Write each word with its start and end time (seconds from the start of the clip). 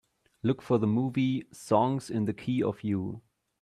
Look 0.41 0.63
for 0.63 0.79
the 0.79 0.87
movie 0.87 1.45
Songs 1.53 2.09
in 2.09 2.25
the 2.25 2.33
Key 2.33 2.63
of 2.63 2.83
You 2.83 3.21